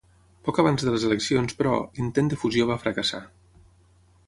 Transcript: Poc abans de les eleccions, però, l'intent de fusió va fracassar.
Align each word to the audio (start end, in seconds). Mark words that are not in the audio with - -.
Poc 0.45 0.59
abans 0.61 0.85
de 0.87 0.93
les 0.93 1.05
eleccions, 1.09 1.53
però, 1.59 1.75
l'intent 1.99 2.33
de 2.33 2.41
fusió 2.45 2.69
va 2.73 2.81
fracassar. 2.87 3.23